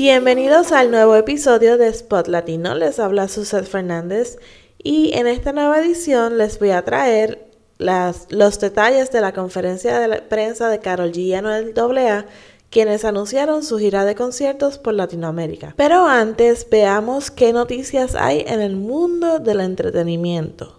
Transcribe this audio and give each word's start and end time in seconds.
Bienvenidos 0.00 0.70
al 0.70 0.92
nuevo 0.92 1.16
episodio 1.16 1.76
de 1.76 1.88
Spot 1.88 2.28
Latino. 2.28 2.76
Les 2.76 3.00
habla 3.00 3.26
Suset 3.26 3.64
Fernández 3.64 4.38
y 4.80 5.10
en 5.14 5.26
esta 5.26 5.52
nueva 5.52 5.80
edición 5.80 6.38
les 6.38 6.60
voy 6.60 6.70
a 6.70 6.84
traer 6.84 7.50
los 7.80 8.60
detalles 8.60 9.10
de 9.10 9.20
la 9.20 9.32
conferencia 9.32 9.98
de 9.98 10.22
prensa 10.22 10.68
de 10.68 10.78
Carol 10.78 11.10
G 11.10 11.16
y 11.16 11.34
Anuel 11.34 11.74
AA 11.76 12.26
quienes 12.70 13.04
anunciaron 13.04 13.64
su 13.64 13.76
gira 13.78 14.04
de 14.04 14.14
conciertos 14.14 14.78
por 14.78 14.94
Latinoamérica. 14.94 15.74
Pero 15.76 16.06
antes 16.06 16.68
veamos 16.70 17.32
qué 17.32 17.52
noticias 17.52 18.14
hay 18.14 18.44
en 18.46 18.60
el 18.60 18.76
mundo 18.76 19.40
del 19.40 19.58
entretenimiento. 19.58 20.77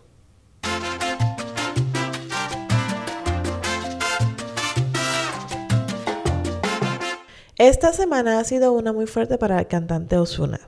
Esta 7.69 7.93
semana 7.93 8.39
ha 8.39 8.43
sido 8.45 8.73
una 8.73 8.93
muy 8.93 9.05
fuerte 9.05 9.37
para 9.37 9.59
el 9.59 9.67
cantante 9.67 10.17
Osuna. 10.17 10.59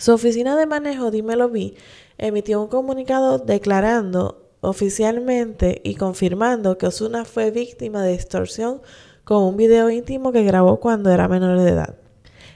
Su 0.00 0.14
oficina 0.14 0.56
de 0.56 0.66
manejo, 0.66 1.12
Dímelo 1.12 1.48
Vi, 1.48 1.76
emitió 2.18 2.60
un 2.60 2.66
comunicado 2.66 3.38
declarando 3.38 4.50
oficialmente 4.60 5.80
y 5.84 5.94
confirmando 5.94 6.76
que 6.76 6.88
Osuna 6.88 7.24
fue 7.24 7.52
víctima 7.52 8.02
de 8.02 8.14
extorsión 8.14 8.82
con 9.22 9.44
un 9.44 9.56
video 9.56 9.90
íntimo 9.90 10.32
que 10.32 10.42
grabó 10.42 10.80
cuando 10.80 11.12
era 11.12 11.28
menor 11.28 11.60
de 11.60 11.70
edad. 11.70 11.94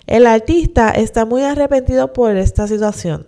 El 0.09 0.27
artista 0.27 0.91
está 0.91 1.25
muy 1.25 1.43
arrepentido 1.43 2.13
por 2.13 2.37
esta 2.37 2.67
situación 2.67 3.27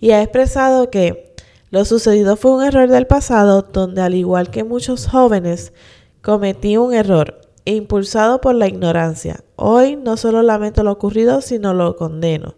y 0.00 0.12
ha 0.12 0.22
expresado 0.22 0.88
que 0.88 1.34
lo 1.68 1.84
sucedido 1.84 2.36
fue 2.36 2.52
un 2.52 2.64
error 2.64 2.88
del 2.88 3.06
pasado 3.06 3.60
donde 3.60 4.00
al 4.00 4.14
igual 4.14 4.48
que 4.50 4.64
muchos 4.64 5.06
jóvenes 5.06 5.74
cometí 6.22 6.78
un 6.78 6.94
error 6.94 7.45
impulsado 7.72 8.40
por 8.40 8.54
la 8.54 8.68
ignorancia. 8.68 9.40
Hoy 9.56 9.96
no 9.96 10.16
solo 10.16 10.42
lamento 10.42 10.82
lo 10.82 10.92
ocurrido, 10.92 11.40
sino 11.40 11.74
lo 11.74 11.96
condeno. 11.96 12.54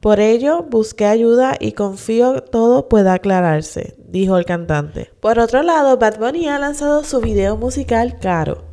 Por 0.00 0.18
ello, 0.18 0.64
busqué 0.68 1.06
ayuda 1.06 1.56
y 1.60 1.72
confío 1.72 2.42
todo 2.42 2.88
pueda 2.88 3.14
aclararse, 3.14 3.94
dijo 3.98 4.36
el 4.36 4.44
cantante. 4.44 5.10
Por 5.20 5.38
otro 5.38 5.62
lado, 5.62 5.96
Bad 5.96 6.18
Bunny 6.18 6.48
ha 6.48 6.58
lanzado 6.58 7.04
su 7.04 7.20
video 7.20 7.56
musical 7.56 8.18
Caro. 8.18 8.64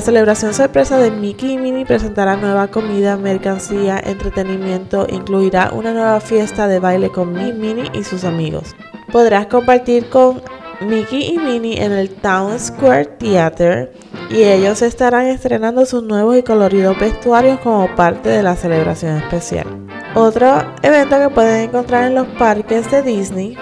celebración 0.00 0.52
sorpresa 0.54 0.98
de 0.98 1.10
Mickey 1.10 1.52
y 1.52 1.58
Minnie 1.58 1.86
presentará 1.86 2.36
nueva 2.36 2.68
comida, 2.68 3.16
mercancía, 3.16 4.00
entretenimiento, 4.04 5.06
incluirá 5.08 5.70
una 5.72 5.92
nueva 5.92 6.20
fiesta 6.20 6.66
de 6.66 6.80
baile 6.80 7.10
con 7.10 7.32
Mickey, 7.32 7.52
Minnie 7.52 7.90
y 7.94 8.02
sus 8.02 8.24
amigos. 8.24 8.74
Podrás 9.12 9.46
compartir 9.46 10.08
con 10.08 10.42
Mickey 10.80 11.34
y 11.34 11.38
Minnie 11.38 11.82
en 11.82 11.92
el 11.92 12.10
Town 12.10 12.58
Square 12.58 13.04
Theater 13.18 13.92
y 14.30 14.42
ellos 14.42 14.82
estarán 14.82 15.26
estrenando 15.26 15.86
sus 15.86 16.02
nuevos 16.02 16.36
y 16.36 16.42
coloridos 16.42 16.98
vestuarios 16.98 17.60
como 17.60 17.94
parte 17.94 18.30
de 18.30 18.42
la 18.42 18.56
celebración 18.56 19.18
especial. 19.18 19.66
Otro 20.14 20.64
evento 20.82 21.18
que 21.18 21.30
pueden 21.30 21.68
encontrar 21.68 22.08
en 22.08 22.16
los 22.16 22.26
parques 22.38 22.90
de 22.90 23.02
Disney 23.02 23.56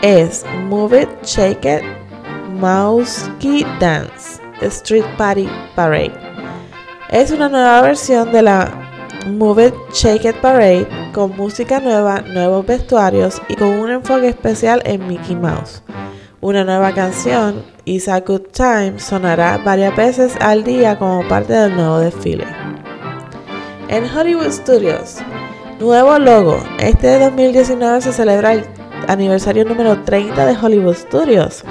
es 0.00 0.44
Move 0.68 1.02
It, 1.02 1.08
Shake 1.22 1.64
It, 1.64 1.82
Mouse 2.58 3.30
Key 3.40 3.66
Dance. 3.78 4.41
Street 4.62 5.04
Party 5.16 5.48
Parade. 5.74 6.12
Es 7.10 7.30
una 7.30 7.48
nueva 7.48 7.82
versión 7.82 8.32
de 8.32 8.42
la 8.42 8.70
Move 9.26 9.66
It, 9.68 9.74
Shake 9.92 10.24
It 10.24 10.36
Parade 10.36 10.88
con 11.12 11.36
música 11.36 11.80
nueva, 11.80 12.22
nuevos 12.22 12.66
vestuarios 12.66 13.40
y 13.48 13.54
con 13.54 13.68
un 13.68 13.90
enfoque 13.90 14.28
especial 14.28 14.82
en 14.84 15.06
Mickey 15.06 15.36
Mouse. 15.36 15.82
Una 16.40 16.64
nueva 16.64 16.92
canción, 16.92 17.62
Is 17.84 18.08
a 18.08 18.20
Good 18.20 18.48
Time, 18.52 18.98
sonará 18.98 19.58
varias 19.58 19.94
veces 19.94 20.34
al 20.40 20.64
día 20.64 20.98
como 20.98 21.26
parte 21.28 21.52
del 21.52 21.76
nuevo 21.76 21.98
desfile. 21.98 22.46
En 23.88 24.04
Hollywood 24.04 24.50
Studios, 24.50 25.18
nuevo 25.78 26.18
logo. 26.18 26.58
Este 26.78 27.18
2019 27.18 28.00
se 28.00 28.12
celebra 28.12 28.54
el 28.54 28.64
aniversario 29.06 29.64
número 29.64 30.02
30 30.02 30.46
de 30.46 30.56
Hollywood 30.56 30.94
Studios 30.94 31.64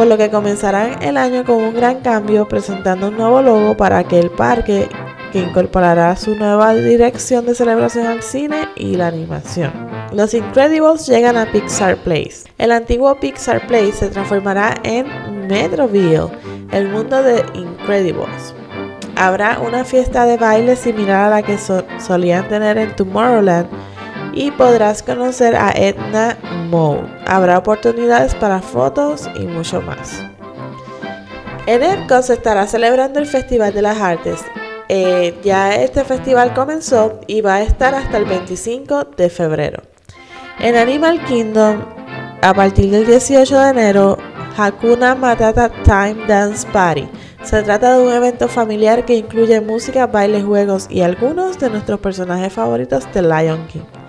por 0.00 0.06
lo 0.06 0.16
que 0.16 0.30
comenzarán 0.30 1.02
el 1.02 1.18
año 1.18 1.44
con 1.44 1.56
un 1.56 1.74
gran 1.74 2.00
cambio 2.00 2.48
presentando 2.48 3.08
un 3.08 3.18
nuevo 3.18 3.42
logo 3.42 3.76
para 3.76 3.98
aquel 3.98 4.30
parque 4.30 4.88
que 5.30 5.40
incorporará 5.40 6.16
su 6.16 6.34
nueva 6.36 6.72
dirección 6.72 7.44
de 7.44 7.54
celebración 7.54 8.06
al 8.06 8.22
cine 8.22 8.66
y 8.76 8.96
la 8.96 9.08
animación. 9.08 9.70
Los 10.14 10.32
Incredibles 10.32 11.06
llegan 11.06 11.36
a 11.36 11.52
Pixar 11.52 11.98
Place. 11.98 12.44
El 12.56 12.72
antiguo 12.72 13.20
Pixar 13.20 13.66
Place 13.66 13.92
se 13.92 14.08
transformará 14.08 14.74
en 14.84 15.06
Metroville, 15.48 16.30
el 16.72 16.88
mundo 16.88 17.22
de 17.22 17.44
Incredibles. 17.52 18.54
Habrá 19.16 19.58
una 19.58 19.84
fiesta 19.84 20.24
de 20.24 20.38
baile 20.38 20.76
similar 20.76 21.26
a 21.26 21.28
la 21.28 21.42
que 21.42 21.58
solían 21.58 22.48
tener 22.48 22.78
en 22.78 22.96
Tomorrowland 22.96 23.68
y 24.32 24.50
podrás 24.50 25.02
conocer 25.02 25.56
a 25.56 25.72
Edna 25.72 26.36
Mode. 26.68 27.08
Habrá 27.26 27.58
oportunidades 27.58 28.34
para 28.34 28.60
fotos 28.60 29.28
y 29.34 29.46
mucho 29.46 29.80
más. 29.82 30.24
En 31.66 31.82
ERCO 31.82 32.22
se 32.22 32.34
estará 32.34 32.66
celebrando 32.66 33.20
el 33.20 33.26
Festival 33.26 33.72
de 33.72 33.82
las 33.82 34.00
Artes. 34.00 34.40
Eh, 34.88 35.38
ya 35.44 35.76
este 35.76 36.02
festival 36.02 36.52
comenzó 36.52 37.20
y 37.28 37.42
va 37.42 37.56
a 37.56 37.62
estar 37.62 37.94
hasta 37.94 38.16
el 38.16 38.24
25 38.24 39.04
de 39.16 39.30
febrero. 39.30 39.82
En 40.58 40.76
Animal 40.76 41.24
Kingdom, 41.26 41.84
a 42.42 42.54
partir 42.54 42.90
del 42.90 43.06
18 43.06 43.56
de 43.56 43.70
enero, 43.70 44.18
Hakuna 44.56 45.14
Matata 45.14 45.70
Time 45.84 46.26
Dance 46.26 46.66
Party. 46.72 47.08
Se 47.42 47.62
trata 47.62 47.96
de 47.96 48.02
un 48.04 48.12
evento 48.12 48.48
familiar 48.48 49.04
que 49.04 49.14
incluye 49.14 49.60
música, 49.60 50.06
bailes, 50.06 50.44
juegos 50.44 50.86
y 50.90 51.02
algunos 51.02 51.58
de 51.58 51.70
nuestros 51.70 52.00
personajes 52.00 52.52
favoritos 52.52 53.10
de 53.14 53.22
Lion 53.22 53.66
King. 53.68 53.99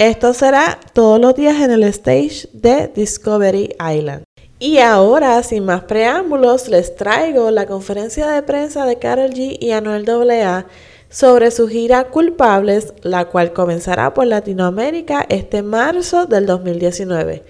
Esto 0.00 0.34
será 0.34 0.80
todos 0.92 1.20
los 1.20 1.36
días 1.36 1.60
en 1.62 1.70
el 1.70 1.84
stage 1.84 2.48
de 2.52 2.88
Discovery 2.88 3.76
Island. 3.78 4.24
Y 4.58 4.78
ahora, 4.78 5.40
sin 5.44 5.64
más 5.64 5.84
preámbulos, 5.84 6.68
les 6.68 6.96
traigo 6.96 7.52
la 7.52 7.66
conferencia 7.66 8.26
de 8.26 8.42
prensa 8.42 8.86
de 8.86 8.98
Carol 8.98 9.30
G 9.30 9.56
y 9.60 9.70
Anuel 9.70 10.04
AA 10.08 10.66
sobre 11.10 11.52
su 11.52 11.68
gira 11.68 12.08
Culpables, 12.08 12.92
la 13.02 13.26
cual 13.26 13.52
comenzará 13.52 14.12
por 14.14 14.26
Latinoamérica 14.26 15.26
este 15.28 15.62
marzo 15.62 16.26
del 16.26 16.46
2019. 16.46 17.44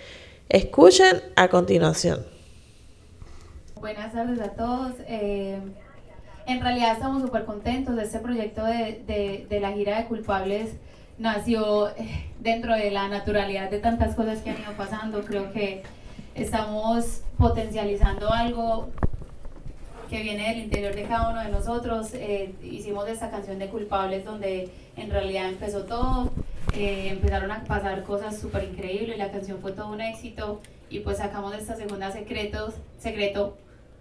Escuchen 0.51 1.23
a 1.37 1.49
continuación. 1.49 2.27
Buenas 3.81 4.13
tardes 4.13 4.41
a 4.41 4.51
todos. 4.51 4.93
Eh, 5.09 5.59
en 6.47 6.61
realidad 6.61 6.93
estamos 6.93 7.23
súper 7.23 7.47
contentos 7.47 7.97
de 7.97 8.03
este 8.03 8.19
proyecto 8.19 8.67
de, 8.67 9.47
de 9.49 9.61
la 9.61 9.73
gira 9.73 9.97
de 9.97 10.09
Culpables 10.09 10.73
nació 11.19 11.91
eh, 11.91 12.27
dentro 12.41 12.75
de 12.75 12.91
la 12.91 13.09
naturalidad 13.09 13.71
de 13.71 13.79
tantas 13.79 14.15
cosas 14.15 14.41
que 14.41 14.51
han 14.51 14.61
ido 14.61 14.73
pasando. 14.77 15.23
Creo 15.25 15.53
que 15.53 15.83
estamos 16.35 17.23
potencializando 17.39 18.33
algo 18.33 18.89
que 20.09 20.23
viene 20.23 20.51
del 20.51 20.59
interior 20.65 20.95
de 20.95 21.05
cada 21.05 21.31
uno 21.31 21.41
de 21.41 21.49
nosotros. 21.51 22.11
Eh, 22.15 22.55
hicimos 22.63 23.09
esta 23.09 23.31
canción 23.31 23.59
de 23.59 23.69
Culpables 23.69 24.25
donde 24.25 24.69
en 24.97 25.11
realidad 25.11 25.49
empezó 25.49 25.85
todo. 25.85 26.31
Eh, 26.77 27.09
empezaron 27.11 27.51
a 27.53 27.63
pasar 27.65 28.03
cosas 28.03 28.39
súper 28.39 28.65
increíbles, 28.65 29.17
la 29.17 29.31
canción 29.31 29.59
fue 29.61 29.71
todo 29.73 29.93
un 29.93 30.01
éxito 30.01 30.61
y 30.91 31.01
pues 31.01 31.19
sacamos 31.19 31.55
esta 31.55 31.77
segunda 31.77 32.11
secretos, 32.11 32.75
secreto 32.99 33.57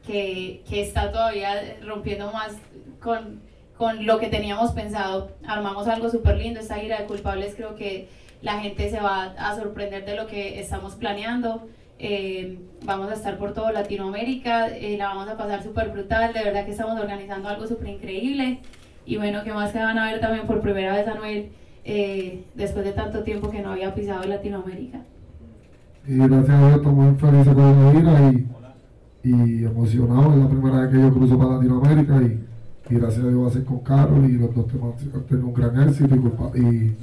que, 0.08 0.64
que 0.68 0.82
está 0.82 1.12
todavía 1.12 1.78
rompiendo 1.86 2.32
más 2.32 2.54
con 3.00 3.42
con 3.78 4.06
lo 4.06 4.20
que 4.20 4.28
teníamos 4.28 4.72
pensado. 4.72 5.32
Armamos 5.46 5.88
algo 5.88 6.10
súper 6.10 6.38
lindo, 6.38 6.60
esta 6.60 6.76
gira 6.76 7.00
de 7.00 7.06
culpables 7.06 7.56
creo 7.56 7.76
que 7.76 8.08
la 8.42 8.60
gente 8.60 8.90
se 8.90 9.00
va 9.00 9.34
a 9.38 9.56
sorprender 9.56 10.06
de 10.06 10.16
lo 10.16 10.28
que 10.28 10.60
estamos 10.60 10.96
planeando. 10.96 11.68
Eh, 12.00 12.60
vamos 12.84 13.10
a 13.10 13.14
estar 13.14 13.38
por 13.38 13.54
todo 13.54 13.72
Latinoamérica, 13.72 14.68
eh, 14.68 14.98
la 14.98 15.08
vamos 15.08 15.30
a 15.30 15.38
pasar 15.38 15.64
súper 15.64 15.90
brutal, 15.90 16.34
de 16.34 16.44
verdad 16.44 16.66
que 16.66 16.72
estamos 16.72 17.00
organizando 17.00 17.48
algo 17.48 17.66
súper 17.66 17.88
increíble. 17.88 18.60
Y 19.06 19.18
bueno, 19.18 19.44
que 19.44 19.54
más 19.54 19.72
que 19.72 19.80
van 19.80 19.98
a 19.98 20.12
ver 20.12 20.20
también 20.20 20.46
por 20.46 20.62
primera 20.62 20.94
vez 20.94 21.08
a 21.08 21.14
Noel 21.16 21.52
eh, 21.86 22.44
después 22.56 22.86
de 22.86 22.92
tanto 22.92 23.24
tiempo 23.24 23.50
que 23.50 23.62
no 23.62 23.72
había 23.72 23.94
pisado 23.96 24.24
Latinoamérica. 24.26 25.00
Y 26.06 26.18
gracias 26.18 26.50
a 26.50 26.68
Dios 26.68 26.78
estamos 26.78 27.22
felices 27.22 27.54
con 27.54 27.86
la 27.86 27.92
gira 27.92 28.32
y, 28.32 29.30
y. 29.30 29.66
Es 29.66 29.96
la 29.96 30.50
primera 30.50 30.82
vez 30.82 30.92
que 30.92 31.00
yo 31.00 31.14
cruzo 31.14 31.38
para 31.38 31.52
Latinoamérica 31.52 32.22
y, 32.22 32.53
y 32.90 32.96
gracias 32.96 33.24
a 33.24 33.30
Dios 33.30 33.44
va 33.44 33.48
a 33.48 33.52
ser 33.52 33.64
con 33.64 33.80
Carol 33.80 34.26
y 34.30 34.34
los 34.34 34.54
dos 34.54 34.68
temas 34.68 34.94
han 35.14 35.24
tenido 35.24 35.48
un 35.48 35.54
gran 35.54 35.88
éxito 35.88 36.16
y, 36.16 36.60
y 36.60 36.98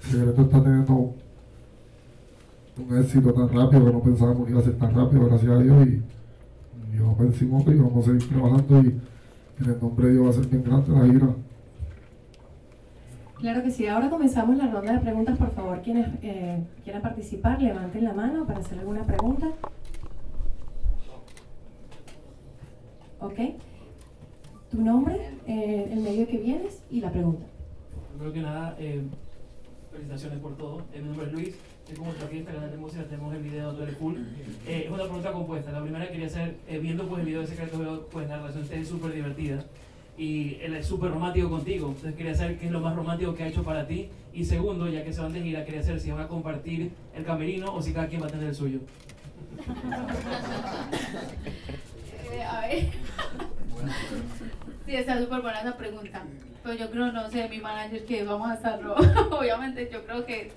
Secreto 0.00 0.42
está 0.42 0.62
teniendo 0.62 1.14
un 2.78 2.98
éxito 2.98 3.32
tan 3.34 3.48
rápido 3.48 3.84
que 3.84 3.92
no 3.92 4.00
pensábamos 4.02 4.44
que 4.46 4.52
iba 4.52 4.60
a 4.60 4.64
ser 4.64 4.78
tan 4.78 4.94
rápido, 4.94 5.26
gracias 5.26 5.50
a 5.50 5.58
Dios. 5.58 5.86
Y, 5.86 6.02
y 6.94 6.98
vamos 6.98 7.16
por 7.16 7.26
encima 7.26 7.60
y 7.66 7.74
vamos 7.74 8.08
a 8.08 8.10
seguir 8.10 8.28
trabajando 8.28 8.82
y 8.82 9.00
en 9.60 9.70
el 9.70 9.80
nombre 9.80 10.06
de 10.06 10.12
Dios 10.12 10.26
va 10.26 10.30
a 10.30 10.32
ser 10.32 10.46
bien 10.46 10.64
grande 10.64 10.92
la 10.92 11.12
gira. 11.12 11.28
Claro 13.38 13.62
que 13.62 13.70
sí. 13.70 13.86
Ahora 13.86 14.10
comenzamos 14.10 14.56
la 14.56 14.70
ronda 14.70 14.92
de 14.92 14.98
preguntas. 15.00 15.38
Por 15.38 15.50
favor, 15.52 15.80
quienes 15.82 16.08
eh, 16.22 16.62
quieran 16.84 17.02
participar, 17.02 17.60
levanten 17.60 18.04
la 18.04 18.12
mano 18.12 18.46
para 18.46 18.60
hacer 18.60 18.78
alguna 18.78 19.02
pregunta. 19.04 19.46
Ok. 23.20 23.38
Tu 24.70 24.80
nombre, 24.80 25.18
eh, 25.48 25.88
el 25.92 26.00
medio 26.00 26.28
que 26.28 26.38
vienes 26.38 26.82
y 26.90 27.00
la 27.00 27.10
pregunta. 27.10 27.44
Primero 28.12 28.32
que 28.32 28.40
nada, 28.40 28.76
eh, 28.78 29.02
felicitaciones 29.90 30.38
por 30.38 30.56
todo. 30.56 30.82
Eh, 30.92 31.00
mi 31.00 31.08
nombre 31.08 31.26
es 31.26 31.32
Luis, 31.32 31.54
soy 31.86 31.96
como 31.96 32.10
artista, 32.12 32.52
canal 32.52 32.70
de 32.70 32.76
música, 32.76 33.02
tenemos 33.04 33.34
el 33.34 33.42
video 33.42 33.82
eres 33.82 33.96
cool. 33.96 34.24
Eh, 34.68 34.82
es 34.84 34.90
una 34.90 35.02
pregunta 35.02 35.32
compuesta. 35.32 35.72
La 35.72 35.82
primera 35.82 36.06
que 36.06 36.12
quería 36.12 36.28
hacer, 36.28 36.56
eh, 36.68 36.78
viendo 36.78 37.08
pues 37.08 37.20
el 37.20 37.26
video 37.26 37.40
de 37.40 37.48
Secreto, 37.48 37.78
veo 37.78 38.06
pues 38.06 38.28
la 38.28 38.36
relación 38.36 38.68
de 38.68 38.80
es 38.80 38.88
súper 38.88 39.12
divertida 39.12 39.64
y 40.16 40.56
él 40.60 40.76
es 40.76 40.86
súper 40.86 41.10
romántico 41.10 41.50
contigo. 41.50 41.88
Entonces 41.88 42.14
quería 42.14 42.34
saber 42.36 42.58
qué 42.58 42.66
es 42.66 42.72
lo 42.72 42.80
más 42.80 42.94
romántico 42.94 43.34
que 43.34 43.42
ha 43.42 43.48
hecho 43.48 43.64
para 43.64 43.88
ti. 43.88 44.08
Y 44.32 44.44
segundo, 44.44 44.88
ya 44.88 45.02
que 45.02 45.12
se 45.12 45.20
van 45.20 45.32
de 45.32 45.42
gira, 45.42 45.64
quería 45.64 45.82
saber 45.82 45.98
si 45.98 46.12
van 46.12 46.20
a 46.20 46.28
compartir 46.28 46.92
el 47.16 47.24
camerino 47.24 47.74
o 47.74 47.82
si 47.82 47.92
cada 47.92 48.06
quien 48.06 48.22
va 48.22 48.26
a 48.26 48.30
tener 48.30 48.48
el 48.48 48.54
suyo. 48.54 48.78
Eh, 52.32 52.44
a 52.44 52.60
ver. 52.60 52.84
Sí, 54.90 54.96
está 54.96 55.20
súper 55.20 55.40
buena 55.40 55.60
esa 55.60 55.76
pregunta. 55.76 56.24
Pero 56.64 56.74
yo 56.74 56.90
creo, 56.90 57.12
no 57.12 57.30
sé, 57.30 57.48
mi 57.48 57.58
manager 57.60 58.04
que 58.06 58.24
vamos 58.24 58.50
a 58.50 58.54
estarlo. 58.54 58.96
Obviamente, 59.30 59.88
yo 59.88 60.04
creo 60.04 60.26
que, 60.26 60.50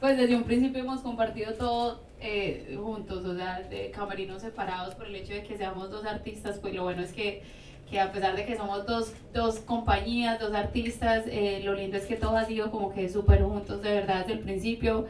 pues 0.00 0.16
desde 0.16 0.34
un 0.34 0.44
principio 0.44 0.80
hemos 0.80 1.02
compartido 1.02 1.52
todo 1.52 2.00
eh, 2.18 2.78
juntos, 2.82 3.26
o 3.26 3.36
sea, 3.36 3.60
de 3.60 3.90
camerinos 3.90 4.40
separados 4.40 4.94
por 4.94 5.06
el 5.06 5.16
hecho 5.16 5.34
de 5.34 5.42
que 5.42 5.58
seamos 5.58 5.90
dos 5.90 6.06
artistas. 6.06 6.58
Pues 6.60 6.72
lo 6.72 6.84
bueno 6.84 7.02
es 7.02 7.12
que, 7.12 7.42
que 7.90 8.00
a 8.00 8.10
pesar 8.10 8.34
de 8.36 8.46
que 8.46 8.56
somos 8.56 8.86
dos, 8.86 9.12
dos 9.34 9.58
compañías, 9.58 10.40
dos 10.40 10.54
artistas, 10.54 11.24
eh, 11.26 11.60
lo 11.62 11.74
lindo 11.74 11.98
es 11.98 12.06
que 12.06 12.16
todo 12.16 12.38
ha 12.38 12.46
sido 12.46 12.70
como 12.70 12.94
que 12.94 13.10
súper 13.10 13.42
juntos, 13.42 13.82
de 13.82 13.96
verdad, 13.96 14.20
desde 14.20 14.32
el 14.32 14.38
principio. 14.38 15.08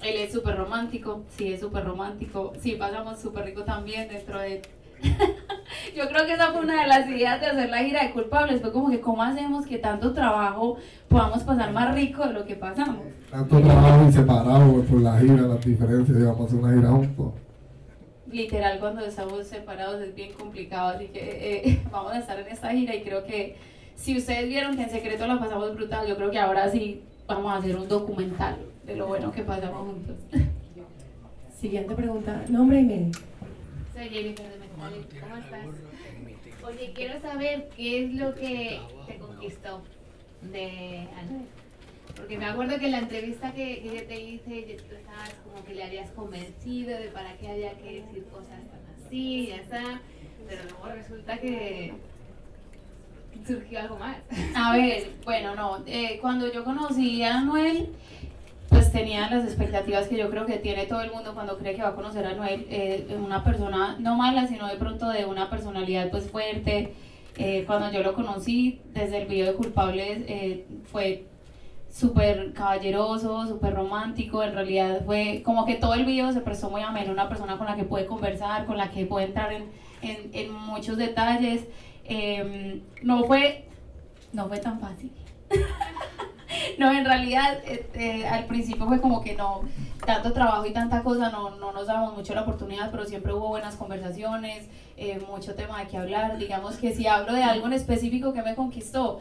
Él 0.00 0.14
es 0.14 0.32
súper 0.32 0.56
romántico, 0.56 1.24
sí, 1.36 1.52
es 1.52 1.58
súper 1.58 1.82
romántico. 1.82 2.52
Sí, 2.60 2.76
pasamos 2.76 3.18
súper 3.18 3.46
rico 3.46 3.64
también 3.64 4.06
dentro 4.06 4.38
de 4.38 4.62
yo 5.96 6.08
creo 6.08 6.26
que 6.26 6.32
esa 6.34 6.52
fue 6.52 6.62
una 6.62 6.82
de 6.82 6.88
las 6.88 7.08
ideas 7.08 7.40
de 7.40 7.46
hacer 7.46 7.70
la 7.70 7.78
gira 7.78 8.04
de 8.04 8.12
culpables. 8.12 8.60
Fue 8.60 8.72
como 8.72 8.90
que, 8.90 9.00
¿cómo 9.00 9.22
hacemos 9.22 9.66
que 9.66 9.78
tanto 9.78 10.12
trabajo 10.12 10.76
podamos 11.08 11.42
pasar 11.42 11.72
más 11.72 11.94
rico 11.94 12.26
de 12.26 12.32
lo 12.32 12.44
que 12.44 12.56
pasamos? 12.56 13.04
Tanto 13.30 13.60
trabajo 13.60 14.08
y 14.08 14.12
separado 14.12 14.72
pues, 14.72 14.88
por 14.88 15.00
la 15.00 15.18
gira, 15.18 15.42
las 15.42 15.64
diferencias, 15.64 16.18
y 16.18 16.22
vamos 16.22 16.40
a 16.40 16.44
hacer 16.44 16.58
una 16.58 16.74
gira 16.74 16.88
juntos. 16.88 17.32
Literal, 18.30 18.78
cuando 18.80 19.04
estamos 19.04 19.46
separados 19.46 20.00
es 20.00 20.14
bien 20.14 20.32
complicado. 20.32 20.96
Así 20.96 21.06
que 21.08 21.20
eh, 21.20 21.82
vamos 21.90 22.12
a 22.12 22.18
estar 22.18 22.38
en 22.38 22.46
esta 22.48 22.70
gira 22.70 22.94
y 22.94 23.02
creo 23.02 23.24
que 23.24 23.56
si 23.94 24.16
ustedes 24.16 24.48
vieron 24.48 24.76
que 24.76 24.84
en 24.84 24.90
secreto 24.90 25.26
la 25.26 25.38
pasamos 25.38 25.74
brutal, 25.74 26.06
yo 26.06 26.16
creo 26.16 26.30
que 26.30 26.38
ahora 26.38 26.70
sí 26.70 27.02
vamos 27.26 27.52
a 27.52 27.56
hacer 27.56 27.76
un 27.76 27.88
documental 27.88 28.56
de 28.86 28.96
lo 28.96 29.06
bueno 29.06 29.32
que 29.32 29.42
pasamos 29.42 29.86
juntos. 29.86 30.16
Siguiente 31.60 31.94
pregunta. 31.94 32.42
Nombre 32.48 32.80
y 32.80 32.84
medio. 32.84 33.12
Soy 33.94 34.08
Jennifer 34.08 34.61
¿Cómo 34.90 35.36
estás? 35.36 35.66
Oye, 36.66 36.92
quiero 36.94 37.20
saber 37.20 37.68
qué 37.76 38.04
es 38.04 38.14
lo 38.14 38.34
que 38.34 38.80
te 39.06 39.18
conquistó 39.18 39.82
de 40.42 41.08
Anuel. 41.18 41.46
Porque 42.16 42.36
me 42.36 42.46
acuerdo 42.46 42.78
que 42.78 42.86
en 42.86 42.92
la 42.92 42.98
entrevista 42.98 43.52
que, 43.52 43.80
que 43.82 43.94
yo 43.96 44.06
te 44.06 44.20
hice, 44.20 44.76
tú 44.88 44.94
estabas 44.94 45.34
como 45.44 45.64
que 45.64 45.74
le 45.74 45.84
habías 45.84 46.10
convencido 46.10 46.98
de 46.98 47.08
para 47.08 47.36
qué 47.38 47.48
había 47.48 47.72
que 47.78 48.02
decir 48.02 48.24
cosas 48.30 48.48
tan 48.48 49.06
así, 49.06 49.46
ya 49.48 49.56
está. 49.56 50.00
Pero 50.48 50.62
luego 50.64 50.86
resulta 50.94 51.38
que 51.38 51.94
surgió 53.46 53.80
algo 53.80 53.98
más. 53.98 54.16
A 54.54 54.76
ver, 54.76 55.10
bueno, 55.24 55.54
no. 55.54 55.82
eh, 55.86 56.18
cuando 56.20 56.52
yo 56.52 56.64
conocí 56.64 57.22
a 57.22 57.38
Anuel, 57.38 57.88
pues 58.72 58.90
tenía 58.90 59.28
las 59.30 59.44
expectativas 59.44 60.08
que 60.08 60.16
yo 60.16 60.30
creo 60.30 60.46
que 60.46 60.56
tiene 60.56 60.86
todo 60.86 61.02
el 61.02 61.12
mundo 61.12 61.34
cuando 61.34 61.58
cree 61.58 61.74
que 61.74 61.82
va 61.82 61.88
a 61.90 61.94
conocer 61.94 62.26
a 62.26 62.30
Anuel. 62.30 62.66
eh, 62.70 63.06
una 63.22 63.44
persona 63.44 63.96
no 63.98 64.16
mala, 64.16 64.46
sino 64.46 64.66
de 64.66 64.76
pronto 64.76 65.08
de 65.10 65.26
una 65.26 65.50
personalidad 65.50 66.10
pues 66.10 66.30
fuerte. 66.30 66.94
Eh, 67.36 67.64
cuando 67.66 67.90
yo 67.92 68.02
lo 68.02 68.14
conocí, 68.14 68.80
desde 68.92 69.22
el 69.22 69.28
video 69.28 69.46
de 69.46 69.54
Culpables, 69.54 70.24
eh, 70.26 70.66
fue 70.90 71.26
súper 71.90 72.52
caballeroso, 72.54 73.46
súper 73.46 73.74
romántico. 73.74 74.42
En 74.42 74.54
realidad 74.54 75.02
fue 75.04 75.42
como 75.44 75.64
que 75.66 75.74
todo 75.74 75.94
el 75.94 76.04
video 76.04 76.32
se 76.32 76.40
prestó 76.40 76.70
muy 76.70 76.82
ameno. 76.82 77.12
Una 77.12 77.28
persona 77.28 77.58
con 77.58 77.66
la 77.66 77.76
que 77.76 77.84
puede 77.84 78.06
conversar, 78.06 78.64
con 78.66 78.76
la 78.78 78.90
que 78.90 79.04
puede 79.06 79.26
entrar 79.26 79.52
en, 79.52 79.64
en, 80.02 80.30
en 80.32 80.52
muchos 80.52 80.96
detalles. 80.96 81.66
Eh, 82.04 82.80
no 83.02 83.24
fue 83.24 83.66
no 84.32 84.48
fue 84.48 84.58
tan 84.58 84.80
fácil. 84.80 85.12
no, 86.78 86.90
en 86.90 87.04
realidad 87.04 87.58
este, 87.66 88.26
al 88.26 88.46
principio 88.46 88.86
fue 88.86 89.00
como 89.00 89.22
que 89.22 89.34
no, 89.34 89.62
tanto 90.04 90.32
trabajo 90.32 90.66
y 90.66 90.72
tanta 90.72 91.02
cosa, 91.02 91.30
no, 91.30 91.56
no 91.56 91.72
nos 91.72 91.86
dábamos 91.86 92.16
mucho 92.16 92.34
la 92.34 92.42
oportunidad, 92.42 92.90
pero 92.90 93.04
siempre 93.04 93.32
hubo 93.32 93.48
buenas 93.48 93.76
conversaciones, 93.76 94.68
eh, 94.96 95.20
mucho 95.28 95.54
tema 95.54 95.80
de 95.80 95.88
qué 95.88 95.98
hablar. 95.98 96.38
Digamos 96.38 96.76
que 96.76 96.94
si 96.94 97.06
hablo 97.06 97.32
de 97.32 97.42
algo 97.42 97.66
en 97.66 97.72
específico 97.74 98.32
que 98.32 98.42
me 98.42 98.54
conquistó, 98.54 99.20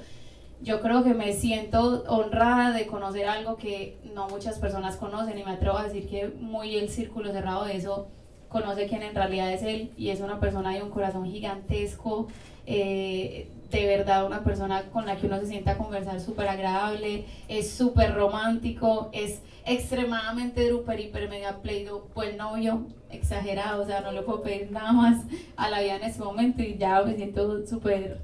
yo 0.61 0.81
creo 0.81 1.03
que 1.03 1.13
me 1.13 1.33
siento 1.33 2.03
honrada 2.07 2.71
de 2.71 2.85
conocer 2.85 3.27
algo 3.27 3.57
que 3.57 3.97
no 4.13 4.27
muchas 4.27 4.59
personas 4.59 4.95
conocen 4.95 5.37
y 5.37 5.43
me 5.43 5.51
atrevo 5.51 5.77
a 5.77 5.83
decir 5.83 6.07
que 6.07 6.27
muy 6.39 6.75
el 6.75 6.89
círculo 6.89 7.31
cerrado 7.31 7.65
de 7.65 7.77
eso 7.77 8.07
conoce 8.47 8.87
quién 8.87 9.01
en 9.01 9.15
realidad 9.15 9.51
es 9.51 9.63
él 9.63 9.91
y 9.97 10.09
es 10.09 10.19
una 10.19 10.39
persona 10.39 10.73
de 10.73 10.83
un 10.83 10.89
corazón 10.89 11.25
gigantesco, 11.25 12.27
eh, 12.65 13.49
de 13.79 13.85
verdad 13.87 14.25
una 14.25 14.43
persona 14.43 14.83
con 14.91 15.05
la 15.05 15.17
que 15.17 15.27
uno 15.27 15.39
se 15.39 15.47
sienta 15.47 15.71
a 15.71 15.77
conversar 15.77 16.19
súper 16.19 16.47
agradable, 16.47 17.25
es 17.47 17.69
súper 17.69 18.13
romántico, 18.13 19.09
es 19.13 19.41
extremadamente 19.65 20.67
druper, 20.67 20.99
hiper, 20.99 21.29
mega 21.29 21.61
pleido, 21.61 22.07
buen 22.13 22.37
novio, 22.37 22.85
exagerado, 23.09 23.83
o 23.83 23.85
sea, 23.85 24.01
no 24.01 24.11
le 24.11 24.21
puedo 24.21 24.41
pedir 24.41 24.71
nada 24.71 24.91
más 24.91 25.23
a 25.55 25.69
la 25.69 25.81
vida 25.81 25.95
en 25.95 26.03
ese 26.03 26.19
momento 26.19 26.61
y 26.61 26.77
ya 26.77 27.01
me 27.03 27.15
siento 27.15 27.65
súper 27.65 28.19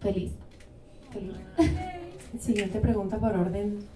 feliz. 0.00 0.32
feliz. 1.12 1.36
Siguiente 2.40 2.80
pregunta 2.80 3.18
por 3.18 3.36
orden. 3.36 3.86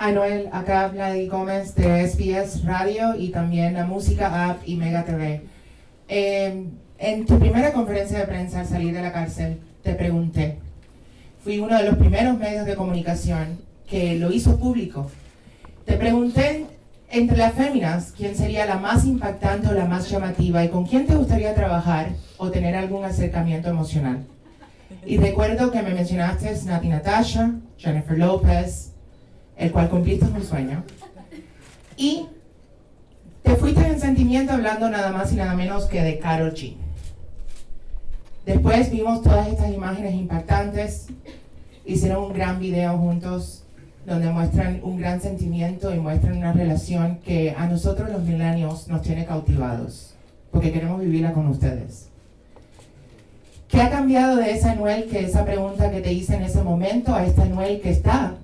Anuel, 0.00 0.48
acá 0.52 0.86
Vladi 0.86 1.26
Gómez 1.26 1.74
de 1.74 2.06
SBS 2.06 2.64
Radio 2.64 3.16
y 3.18 3.30
también 3.30 3.74
la 3.74 3.84
Música 3.84 4.48
App 4.48 4.62
y 4.64 4.76
Mega 4.76 5.04
TV. 5.04 5.42
Eh, 6.08 6.64
en 6.98 7.26
tu 7.26 7.38
primera 7.38 7.72
conferencia 7.72 8.18
de 8.18 8.26
prensa 8.26 8.60
al 8.60 8.66
salir 8.66 8.94
de 8.94 9.02
la 9.02 9.12
cárcel, 9.12 9.60
te 9.82 9.94
pregunté, 9.94 10.58
fui 11.44 11.58
uno 11.58 11.76
de 11.76 11.84
los 11.84 11.96
primeros 11.96 12.36
medios 12.38 12.66
de 12.66 12.74
comunicación 12.74 13.58
que 13.88 14.18
lo 14.18 14.32
hizo 14.32 14.58
público. 14.58 15.10
Te 15.84 15.96
pregunté 15.96 16.66
entre 17.10 17.36
las 17.36 17.54
féminas 17.54 18.12
quién 18.16 18.34
sería 18.34 18.66
la 18.66 18.78
más 18.78 19.04
impactante 19.04 19.68
o 19.68 19.72
la 19.72 19.86
más 19.86 20.10
llamativa 20.10 20.64
y 20.64 20.68
con 20.68 20.86
quién 20.86 21.06
te 21.06 21.14
gustaría 21.14 21.54
trabajar 21.54 22.10
o 22.36 22.50
tener 22.50 22.74
algún 22.74 23.04
acercamiento 23.04 23.68
emocional. 23.68 24.26
Y 25.06 25.18
recuerdo 25.18 25.70
que 25.70 25.82
me 25.82 25.94
mencionaste 25.94 26.54
Nati 26.66 26.88
Natasha, 26.88 27.52
Jennifer 27.78 28.18
Lopez, 28.18 28.92
el 29.56 29.70
cual 29.72 29.88
cumpliste 29.88 30.26
un 30.26 30.42
sueño. 30.42 30.84
Y 31.96 32.26
te 33.48 33.56
fuiste 33.56 33.86
en 33.86 33.98
sentimiento 33.98 34.52
hablando 34.52 34.90
nada 34.90 35.10
más 35.10 35.32
y 35.32 35.36
nada 35.36 35.54
menos 35.54 35.86
que 35.86 36.02
de 36.02 36.18
Karol 36.18 36.52
G. 36.52 36.74
Después 38.44 38.90
vimos 38.90 39.22
todas 39.22 39.48
estas 39.48 39.72
imágenes 39.72 40.14
impactantes, 40.16 41.06
hicieron 41.86 42.24
un 42.24 42.34
gran 42.34 42.60
video 42.60 42.98
juntos 42.98 43.64
donde 44.04 44.28
muestran 44.30 44.80
un 44.82 44.98
gran 44.98 45.22
sentimiento 45.22 45.94
y 45.94 45.98
muestran 45.98 46.36
una 46.36 46.52
relación 46.52 47.20
que 47.24 47.54
a 47.56 47.66
nosotros 47.66 48.10
los 48.10 48.22
millennials 48.22 48.86
nos 48.86 49.00
tiene 49.00 49.24
cautivados, 49.24 50.14
porque 50.50 50.70
queremos 50.70 51.00
vivirla 51.00 51.32
con 51.32 51.46
ustedes. 51.46 52.10
¿Qué 53.66 53.80
ha 53.80 53.88
cambiado 53.88 54.36
de 54.36 54.52
esa 54.52 54.72
Anuel 54.72 55.06
que 55.06 55.20
esa 55.20 55.46
pregunta 55.46 55.90
que 55.90 56.02
te 56.02 56.12
hice 56.12 56.36
en 56.36 56.42
ese 56.42 56.62
momento 56.62 57.14
a 57.14 57.24
esta 57.24 57.44
Anuel 57.44 57.80
que 57.80 57.92
está 57.92 58.34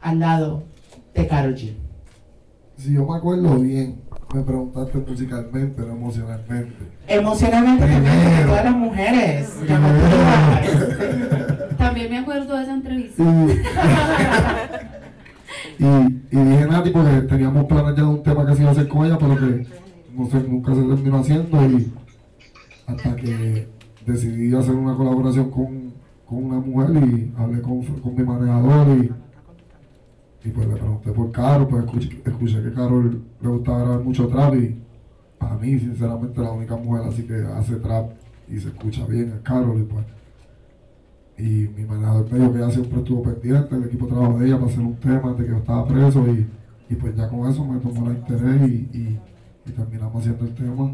al 0.00 0.18
lado 0.18 0.62
de 1.12 1.26
Karol 1.26 1.56
G? 1.56 1.74
Si 2.78 2.94
yo 2.94 3.06
me 3.06 3.16
acuerdo 3.16 3.58
bien, 3.58 4.05
me 4.34 4.42
preguntaste 4.42 4.98
musicalmente, 4.98 5.82
no 5.82 5.92
emocionalmente. 5.92 6.74
Emocionalmente 7.08 7.86
también, 7.86 8.46
todas 8.46 8.64
las 8.64 8.76
mujeres. 8.76 9.56
También 11.78 12.10
me 12.10 12.18
acuerdo 12.18 12.56
de 12.56 12.62
esa 12.62 12.74
entrevista. 12.74 13.22
Y, 15.78 15.84
y, 15.84 16.24
dije 16.30 16.66
Nati 16.66 16.90
porque 16.90 17.22
teníamos 17.22 17.64
planes 17.66 17.96
ya 17.96 18.02
de 18.02 18.08
un 18.08 18.22
tema 18.22 18.46
que 18.46 18.54
se 18.54 18.60
iba 18.62 18.70
a 18.70 18.72
hacer 18.72 18.88
con 18.88 19.06
ella, 19.06 19.18
pero 19.18 19.36
que 19.36 19.66
no 20.14 20.26
sé, 20.26 20.42
nunca 20.48 20.74
se 20.74 20.82
terminó 20.82 21.18
haciendo 21.18 21.66
y 21.66 21.92
hasta 22.86 23.16
que 23.16 23.68
decidí 24.06 24.54
hacer 24.54 24.74
una 24.74 24.96
colaboración 24.96 25.50
con, 25.50 25.92
con 26.24 26.44
una 26.44 26.60
mujer 26.60 26.90
y 27.04 27.34
hablé 27.36 27.60
con, 27.60 27.82
con 27.84 28.14
mi 28.14 28.24
manejador 28.24 28.88
y, 28.98 29.10
y, 30.46 30.50
pues 30.50 30.68
le 30.68 30.76
pregunté 30.76 31.10
por 31.12 31.32
Carol, 31.32 31.66
pues 31.66 31.84
escuché, 31.84 32.22
escuché 32.24 32.62
que 32.62 32.72
Carol 32.72 33.22
le 33.40 33.48
gustaba 33.48 33.80
grabar 33.80 34.00
mucho 34.00 34.28
trap 34.28 34.54
y 34.54 34.76
para 35.38 35.56
mí 35.56 35.78
sinceramente 35.78 36.40
la 36.40 36.52
única 36.52 36.76
mujer 36.76 37.06
así 37.08 37.24
que 37.24 37.34
hace 37.34 37.76
trap 37.76 38.12
y 38.48 38.58
se 38.58 38.68
escucha 38.68 39.04
bien 39.06 39.32
es 39.34 39.40
Carol 39.40 39.80
y 39.80 39.84
pues. 39.84 40.04
Y 41.38 41.68
mi 41.76 41.84
manejador 41.84 42.32
me 42.32 42.38
dijo 42.38 42.52
que 42.52 42.58
ella 42.58 42.70
siempre 42.70 42.98
estuvo 42.98 43.22
pendiente, 43.22 43.74
el 43.74 43.84
equipo 43.84 44.06
de 44.06 44.12
trabajo 44.12 44.38
de 44.38 44.46
ella 44.46 44.58
para 44.58 44.70
hacer 44.70 44.80
un 44.80 44.96
tema 44.96 45.32
de 45.32 45.44
que 45.44 45.50
yo 45.50 45.56
estaba 45.58 45.86
preso 45.86 46.26
y, 46.28 46.46
y 46.88 46.94
pues 46.94 47.14
ya 47.14 47.28
con 47.28 47.50
eso 47.50 47.64
me 47.64 47.78
tomó 47.80 48.10
el 48.10 48.16
interés 48.16 48.70
y, 48.70 48.74
y, 48.92 49.20
terminamos 49.72 50.22
haciendo 50.22 50.44
el 50.44 50.54
tema. 50.54 50.92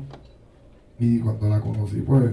Y 0.99 1.21
cuando 1.21 1.49
la 1.49 1.61
conocí 1.61 2.01
pues 2.01 2.33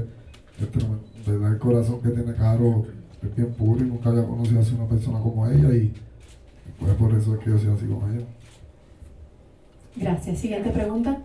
este, 0.59 0.79
verdad 1.27 1.53
el 1.53 1.59
corazón 1.59 2.01
que 2.01 2.09
tiene 2.09 2.33
Caro 2.33 2.85
es 3.21 3.35
bien 3.35 3.51
puro 3.51 3.83
y 3.83 3.89
nunca 3.89 4.09
había 4.09 4.25
conocido 4.25 4.61
así 4.61 4.73
una 4.73 4.87
persona 4.87 5.19
como 5.19 5.47
ella 5.47 5.69
y, 5.73 5.93
y 6.79 6.85
pues 6.85 6.95
por 6.95 7.13
eso 7.13 7.33
es 7.35 7.39
que 7.39 7.49
yo 7.49 7.57
soy 7.57 7.73
así 7.73 7.85
con 7.87 8.15
ella. 8.15 8.25
Gracias. 9.95 10.39
Siguiente 10.39 10.69
pregunta. 10.69 11.21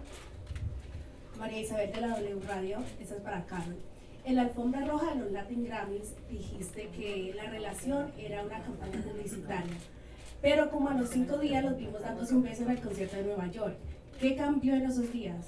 María 1.38 1.60
Isabel 1.60 1.92
de 1.92 2.00
la 2.00 2.08
W 2.08 2.40
Radio, 2.48 2.78
esa 3.00 3.14
es 3.16 3.20
para 3.20 3.44
Carol. 3.44 3.76
En 4.24 4.36
la 4.36 4.42
alfombra 4.42 4.84
roja 4.86 5.14
de 5.14 5.20
los 5.20 5.32
Latin 5.32 5.64
Grammys 5.64 6.14
dijiste 6.30 6.88
que 6.96 7.34
la 7.36 7.50
relación 7.50 8.06
era 8.18 8.42
una 8.42 8.60
campaña 8.60 9.02
publicitaria, 9.02 9.74
pero 10.40 10.70
como 10.70 10.88
a 10.88 10.94
los 10.94 11.10
cinco 11.10 11.36
días 11.36 11.62
los 11.62 11.76
vimos 11.76 12.00
dándose 12.00 12.34
un 12.34 12.42
beso 12.42 12.62
en 12.62 12.70
el 12.70 12.80
concierto 12.80 13.16
de 13.16 13.24
Nueva 13.24 13.48
York. 13.48 13.76
¿Qué 14.18 14.34
cambió 14.34 14.74
en 14.74 14.86
esos 14.86 15.12
días? 15.12 15.44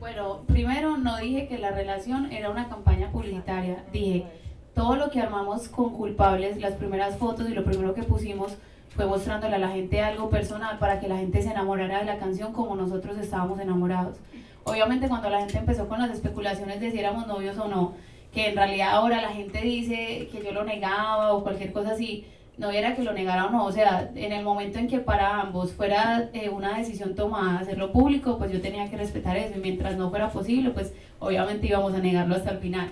Bueno, 0.00 0.42
primero 0.48 0.96
no 0.96 1.18
dije 1.18 1.46
que 1.46 1.58
la 1.58 1.70
relación 1.70 2.32
era 2.32 2.50
una 2.50 2.68
campaña 2.68 3.12
publicitaria, 3.12 3.84
dije 3.92 4.26
todo 4.74 4.96
lo 4.96 5.10
que 5.10 5.20
armamos 5.20 5.68
con 5.68 5.92
culpables, 5.92 6.58
las 6.58 6.72
primeras 6.74 7.16
fotos 7.16 7.48
y 7.48 7.54
lo 7.54 7.64
primero 7.64 7.94
que 7.94 8.02
pusimos 8.02 8.56
fue 8.94 9.06
mostrándole 9.06 9.56
a 9.56 9.58
la 9.58 9.68
gente 9.68 10.00
algo 10.00 10.30
personal 10.30 10.78
para 10.78 11.00
que 11.00 11.08
la 11.08 11.16
gente 11.16 11.42
se 11.42 11.50
enamorara 11.50 12.00
de 12.00 12.04
la 12.04 12.18
canción 12.18 12.52
como 12.52 12.74
nosotros 12.76 13.16
estábamos 13.18 13.60
enamorados. 13.60 14.16
Obviamente 14.64 15.08
cuando 15.08 15.30
la 15.30 15.40
gente 15.40 15.58
empezó 15.58 15.88
con 15.88 16.00
las 16.00 16.10
especulaciones 16.10 16.80
de 16.80 16.90
si 16.90 16.98
éramos 16.98 17.26
novios 17.26 17.56
o 17.58 17.68
no, 17.68 17.94
que 18.32 18.48
en 18.48 18.56
realidad 18.56 18.90
ahora 18.90 19.20
la 19.20 19.30
gente 19.30 19.60
dice 19.60 20.28
que 20.30 20.42
yo 20.44 20.52
lo 20.52 20.64
negaba 20.64 21.32
o 21.32 21.42
cualquier 21.42 21.72
cosa 21.72 21.92
así, 21.92 22.26
no 22.58 22.70
era 22.70 22.94
que 22.94 23.02
lo 23.02 23.12
negara 23.12 23.46
o 23.46 23.50
no, 23.50 23.64
o 23.64 23.72
sea, 23.72 24.10
en 24.14 24.32
el 24.32 24.44
momento 24.44 24.78
en 24.78 24.86
que 24.86 24.98
para 24.98 25.40
ambos 25.40 25.72
fuera 25.72 26.28
eh, 26.34 26.50
una 26.50 26.76
decisión 26.76 27.14
tomada 27.14 27.60
hacerlo 27.60 27.90
público, 27.90 28.36
pues 28.36 28.52
yo 28.52 28.60
tenía 28.60 28.90
que 28.90 28.98
respetar 28.98 29.36
eso 29.38 29.56
y 29.56 29.60
mientras 29.60 29.96
no 29.96 30.10
fuera 30.10 30.28
posible, 30.28 30.70
pues 30.70 30.92
obviamente 31.20 31.68
íbamos 31.68 31.94
a 31.94 31.98
negarlo 31.98 32.36
hasta 32.36 32.50
el 32.50 32.58
final. 32.58 32.90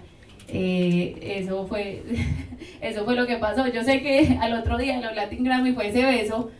Eh, 0.50 1.38
eso 1.40 1.67
fue 1.67 2.02
eso 2.81 3.05
fue 3.05 3.14
lo 3.14 3.26
que 3.26 3.37
pasó. 3.37 3.67
Yo 3.69 3.85
sé 3.85 4.00
que 4.00 4.38
al 4.40 4.55
otro 4.55 4.78
día 4.78 4.95
en 4.95 5.02
los 5.02 5.14
Latin 5.14 5.45
Grammy 5.45 5.73
fue 5.73 5.88
ese 5.88 6.05
beso, 6.05 6.50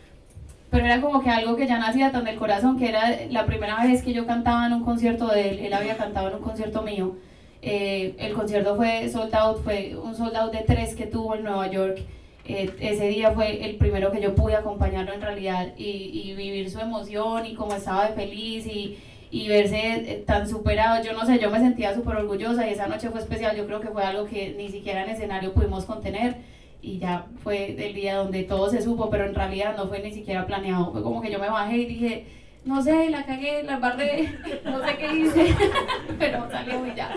pero 0.69 0.85
era 0.85 1.01
como 1.01 1.21
que 1.21 1.29
algo 1.29 1.55
que 1.55 1.67
ya 1.67 1.79
nacía 1.79 2.11
tan 2.11 2.25
del 2.25 2.37
corazón, 2.37 2.77
que 2.77 2.89
era 2.89 3.17
la 3.29 3.45
primera 3.45 3.83
vez 3.83 4.03
que 4.03 4.13
yo 4.13 4.25
cantaba 4.25 4.67
en 4.67 4.73
un 4.73 4.83
concierto 4.83 5.27
de 5.27 5.49
él, 5.49 5.59
él 5.59 5.73
había 5.73 5.97
cantado 5.97 6.29
en 6.29 6.35
un 6.35 6.41
concierto 6.41 6.81
mío. 6.83 7.15
Eh, 7.61 8.15
el 8.19 8.33
concierto 8.33 8.75
fue 8.75 9.09
sold 9.09 9.35
out, 9.35 9.63
fue 9.63 9.95
un 10.01 10.15
sold 10.15 10.35
out 10.35 10.53
de 10.53 10.59
tres 10.59 10.95
que 10.95 11.05
tuvo 11.05 11.35
en 11.35 11.43
Nueva 11.43 11.67
York. 11.69 11.99
Eh, 12.45 12.71
ese 12.79 13.09
día 13.09 13.31
fue 13.31 13.63
el 13.65 13.75
primero 13.75 14.11
que 14.11 14.21
yo 14.21 14.33
pude 14.33 14.55
acompañarlo 14.55 15.13
en 15.13 15.21
realidad 15.21 15.73
y, 15.77 16.33
vivir 16.35 16.69
su 16.71 16.79
emoción 16.79 17.45
y 17.45 17.53
cómo 17.53 17.75
estaba 17.75 18.07
feliz 18.09 18.65
y, 18.65 18.97
y 19.31 19.47
verse 19.47 19.77
eh, 19.77 20.23
tan 20.25 20.47
superado. 20.47 21.03
Yo 21.03 21.13
no 21.13 21.25
sé, 21.25 21.39
yo 21.39 21.49
me 21.49 21.59
sentía 21.59 21.93
súper 21.93 22.17
orgullosa 22.17 22.67
y 22.67 22.73
esa 22.73 22.87
noche 22.87 23.09
fue 23.09 23.19
especial. 23.19 23.55
Yo 23.55 23.65
creo 23.65 23.79
que 23.79 23.89
fue 23.89 24.03
algo 24.03 24.25
que 24.25 24.53
ni 24.57 24.69
siquiera 24.69 25.03
en 25.03 25.09
escenario 25.09 25.53
pudimos 25.53 25.85
contener 25.85 26.37
y 26.81 26.97
ya 26.97 27.25
fue 27.43 27.75
el 27.85 27.93
día 27.93 28.15
donde 28.15 28.43
todo 28.43 28.69
se 28.69 28.81
supo, 28.81 29.09
pero 29.09 29.25
en 29.25 29.35
realidad 29.35 29.75
no 29.75 29.87
fue 29.87 29.99
ni 30.01 30.11
siquiera 30.11 30.45
planeado. 30.45 30.91
Fue 30.91 31.03
como 31.03 31.21
que 31.21 31.31
yo 31.31 31.39
me 31.39 31.49
bajé 31.49 31.77
y 31.77 31.85
dije, 31.85 32.25
no 32.65 32.81
sé, 32.81 33.09
la 33.09 33.25
cagué, 33.25 33.63
la 33.63 33.73
embarré, 33.73 34.29
no 34.65 34.85
sé 34.85 34.97
qué 34.97 35.15
hice, 35.15 35.55
pero 36.19 36.49
salió 36.49 36.85
y 36.85 36.95
ya, 36.95 37.15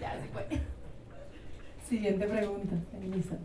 ya 0.00 0.20
se 0.20 0.28
fue. 0.32 0.46
Siguiente 1.88 2.26
pregunta, 2.26 2.76
Elisa. 3.02 3.36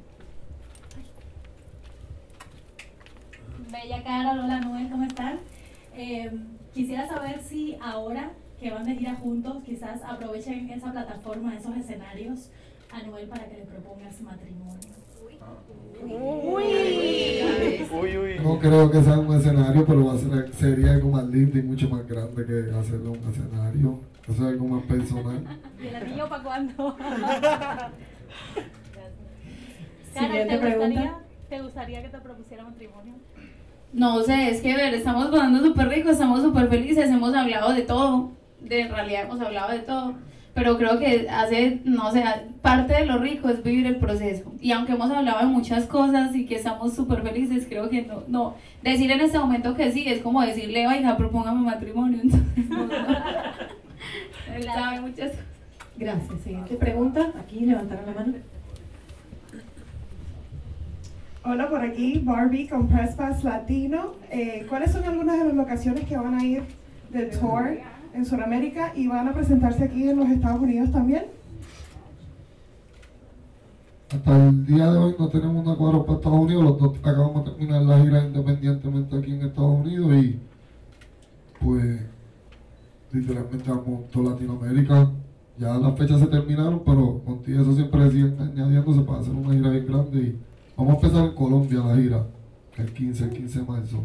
Bella 3.71 4.03
Cara, 4.03 4.31
hola 4.31 4.59
Noel, 4.61 4.89
¿cómo 4.89 5.05
están? 5.05 5.39
Eh, 5.95 6.31
quisiera 6.73 7.07
saber 7.07 7.41
si 7.41 7.77
ahora 7.81 8.31
que 8.59 8.71
van 8.71 8.85
de 8.85 8.95
gira 8.95 9.15
juntos, 9.15 9.63
quizás 9.63 10.01
aprovechen 10.03 10.69
esa 10.69 10.91
plataforma, 10.91 11.55
esos 11.55 11.75
escenarios 11.77 12.49
a 12.91 13.01
Noel 13.03 13.27
para 13.29 13.45
que 13.47 13.57
le 13.57 13.63
propongas 13.65 14.19
matrimonio. 14.21 14.79
No 18.43 18.59
creo 18.59 18.89
que 18.91 19.01
sea 19.03 19.19
un 19.19 19.35
escenario, 19.35 19.85
pero 19.85 20.05
va 20.05 20.13
a 20.13 20.17
ser, 20.17 20.53
sería 20.53 20.91
algo 20.93 21.09
más 21.09 21.25
lindo 21.27 21.57
y 21.57 21.61
mucho 21.61 21.89
más 21.89 22.07
grande 22.07 22.45
que 22.45 22.71
hacerlo 22.77 23.11
un 23.11 23.29
escenario. 23.29 23.99
Eso 24.23 24.33
es 24.33 24.39
algo 24.41 24.67
más 24.67 24.83
personal. 24.83 25.43
¿Y 25.81 25.87
el 25.87 25.95
anillo 25.95 26.29
para 26.29 26.43
cuándo? 26.43 26.95
Cara, 26.97 27.91
Siguiente 30.13 30.53
¿te 30.53 30.59
pregunta. 30.59 30.85
gustaría, 30.87 31.19
¿te 31.49 31.61
gustaría 31.61 32.01
que 32.03 32.09
te 32.09 32.19
propusiera 32.19 32.63
matrimonio? 32.63 33.13
No 33.93 34.21
sé, 34.21 34.49
es 34.49 34.61
que 34.61 34.75
ver, 34.75 34.93
estamos 34.93 35.27
pasando 35.27 35.65
súper 35.65 35.89
rico, 35.89 36.09
estamos 36.09 36.41
súper 36.41 36.69
felices, 36.69 37.09
hemos 37.09 37.33
hablado 37.33 37.73
de 37.73 37.81
todo, 37.81 38.31
de, 38.61 38.81
en 38.81 38.91
realidad 38.91 39.23
hemos 39.23 39.41
hablado 39.41 39.71
de 39.71 39.79
todo, 39.79 40.13
pero 40.53 40.77
creo 40.77 40.99
que 40.99 41.27
hace, 41.29 41.81
no 41.85 42.11
sé, 42.11 42.23
parte 42.61 42.93
de 42.93 43.05
lo 43.05 43.17
rico 43.17 43.49
es 43.49 43.63
vivir 43.63 43.87
el 43.87 43.97
proceso. 43.97 44.51
Y 44.61 44.71
aunque 44.73 44.93
hemos 44.93 45.09
hablado 45.09 45.39
de 45.39 45.45
muchas 45.45 45.85
cosas 45.85 46.35
y 46.35 46.45
que 46.45 46.55
estamos 46.55 46.93
súper 46.93 47.23
felices, 47.23 47.65
creo 47.67 47.89
que 47.89 48.03
no, 48.03 48.23
no, 48.27 48.55
decir 48.83 49.11
en 49.11 49.21
este 49.21 49.39
momento 49.39 49.75
que 49.75 49.91
sí 49.91 50.07
es 50.07 50.21
como 50.21 50.41
decirle, 50.41 50.87
oiga, 50.87 51.17
propóngame 51.17 51.61
matrimonio, 51.61 52.19
entonces 52.23 52.69
no, 52.69 52.85
no. 52.85 52.93
Muchas 55.01 55.31
cosas. 55.31 55.45
Gracias. 55.97 56.41
Siguiente 56.41 56.75
pregunta. 56.75 57.33
Aquí 57.39 57.61
levantaron 57.61 58.05
la 58.05 58.13
mano. 58.13 58.33
Hola, 61.51 61.67
por 61.67 61.81
aquí 61.81 62.21
Barbie 62.23 62.67
con 62.67 62.87
Press 62.87 63.43
Latino. 63.43 64.11
Eh, 64.29 64.67
¿Cuáles 64.69 64.91
son 64.91 65.03
algunas 65.03 65.39
de 65.39 65.45
las 65.45 65.55
locaciones 65.55 66.05
que 66.05 66.15
van 66.15 66.35
a 66.35 66.45
ir 66.45 66.61
del 67.11 67.31
tour 67.31 67.75
en 68.13 68.23
Sudamérica 68.23 68.93
y 68.95 69.07
van 69.07 69.27
a 69.27 69.33
presentarse 69.33 69.85
aquí 69.85 70.07
en 70.07 70.17
los 70.17 70.29
Estados 70.29 70.61
Unidos 70.61 70.91
también? 70.91 71.23
Hasta 74.11 74.47
el 74.47 74.63
día 74.63 74.91
de 74.91 74.97
hoy 74.99 75.15
no 75.17 75.27
tenemos 75.29 75.65
un 75.65 75.73
acuerdo 75.73 76.05
para 76.05 76.19
Estados 76.19 76.39
Unidos, 76.39 76.63
los 76.65 76.77
dos 76.77 76.97
acabamos 76.99 77.43
de 77.43 77.51
terminar 77.51 77.81
la 77.81 77.99
gira 77.99 78.23
independientemente 78.25 79.17
aquí 79.17 79.31
en 79.31 79.41
Estados 79.41 79.79
Unidos 79.79 80.13
y 80.23 80.39
pues 81.59 81.99
literalmente 83.11 83.71
vamos 83.71 84.07
toda 84.11 84.33
Latinoamérica. 84.33 85.09
Ya 85.57 85.73
las 85.79 85.97
fechas 85.97 86.19
se 86.19 86.27
terminaron, 86.27 86.83
pero 86.85 87.21
contigo 87.25 87.63
eso 87.63 87.73
siempre 87.73 88.11
siguen 88.11 88.39
añadiéndose 88.39 89.01
para 89.01 89.21
hacer 89.21 89.33
una 89.33 89.51
gira 89.51 89.71
bien 89.71 89.87
grande 89.87 90.19
y 90.19 90.48
vamos 90.79 90.93
a 90.93 91.07
empezar 91.07 91.25
en 91.25 91.35
Colombia 91.35 91.79
la 91.79 91.95
gira, 91.95 92.25
el 92.77 92.93
15, 92.93 93.23
el 93.25 93.29
15 93.31 93.59
de 93.59 93.65
marzo 93.65 94.03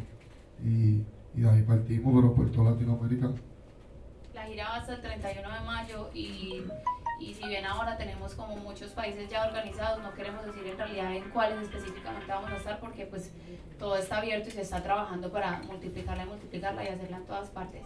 y, 0.61 1.05
y 1.37 1.41
de 1.41 1.49
ahí 1.49 1.63
partimos, 1.63 2.13
pero 2.13 2.35
por 2.35 2.51
toda 2.51 2.73
Latinoamérica. 2.73 3.31
La 4.35 4.43
gira 4.47 4.69
va 4.69 4.77
hasta 4.79 4.95
el 4.95 5.01
31 5.01 5.55
de 5.55 5.61
mayo 5.61 6.11
y, 6.13 6.65
y 7.21 7.35
si 7.35 7.47
bien 7.47 7.65
ahora 7.65 7.97
tenemos 7.97 8.35
como 8.35 8.57
muchos 8.57 8.91
países 8.91 9.31
ya 9.31 9.47
organizados, 9.47 10.03
no 10.03 10.13
queremos 10.15 10.45
decir 10.47 10.67
en 10.67 10.77
realidad 10.77 11.15
en 11.15 11.31
cuáles 11.31 11.63
específicamente 11.63 12.27
vamos 12.27 12.51
a 12.51 12.57
estar 12.57 12.81
porque 12.81 13.07
pues 13.07 13.31
todo 13.79 13.97
está 13.97 14.17
abierto 14.17 14.49
y 14.49 14.53
se 14.53 14.63
está 14.63 14.83
trabajando 14.83 15.31
para 15.31 15.63
multiplicarla 15.63 16.25
y 16.25 16.27
multiplicarla 16.27 16.83
y 16.83 16.89
hacerla 16.89 17.19
en 17.19 17.27
todas 17.27 17.51
partes. 17.51 17.83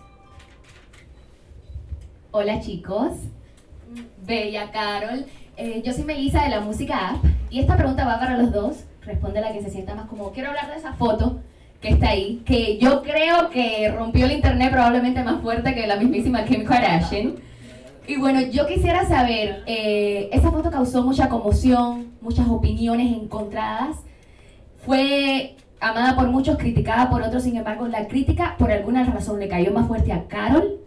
Hola 2.30 2.58
chicos, 2.60 3.12
Bella 4.24 4.70
Carol. 4.70 5.26
Eh, 5.60 5.82
yo 5.84 5.92
soy 5.92 6.04
Melissa 6.04 6.44
de 6.44 6.50
la 6.50 6.60
Música 6.60 7.08
App 7.08 7.24
y 7.50 7.58
esta 7.58 7.76
pregunta 7.76 8.06
va 8.06 8.20
para 8.20 8.38
los 8.38 8.52
dos. 8.52 8.84
Responde 9.04 9.40
la 9.40 9.52
que 9.52 9.60
se 9.60 9.70
sienta 9.70 9.96
más 9.96 10.06
como. 10.06 10.30
Quiero 10.30 10.50
hablar 10.50 10.70
de 10.70 10.76
esa 10.76 10.92
foto 10.92 11.40
que 11.80 11.88
está 11.88 12.10
ahí, 12.10 12.42
que 12.46 12.78
yo 12.78 13.02
creo 13.02 13.50
que 13.50 13.90
rompió 13.90 14.26
el 14.26 14.32
internet 14.32 14.70
probablemente 14.70 15.24
más 15.24 15.42
fuerte 15.42 15.74
que 15.74 15.88
la 15.88 15.96
mismísima 15.96 16.44
Kim 16.44 16.64
Kardashian. 16.64 17.34
Y 18.06 18.16
bueno, 18.18 18.40
yo 18.40 18.68
quisiera 18.68 19.04
saber, 19.06 19.64
eh, 19.66 20.30
esa 20.32 20.52
foto 20.52 20.70
causó 20.70 21.02
mucha 21.02 21.28
conmoción, 21.28 22.12
muchas 22.20 22.46
opiniones 22.48 23.12
encontradas. 23.12 23.96
Fue 24.86 25.56
amada 25.80 26.14
por 26.14 26.28
muchos, 26.28 26.56
criticada 26.56 27.10
por 27.10 27.22
otros, 27.22 27.42
sin 27.42 27.56
embargo, 27.56 27.88
la 27.88 28.06
crítica 28.06 28.54
por 28.58 28.70
alguna 28.70 29.02
razón 29.02 29.40
le 29.40 29.48
cayó 29.48 29.72
más 29.72 29.88
fuerte 29.88 30.12
a 30.12 30.28
Carol 30.28 30.78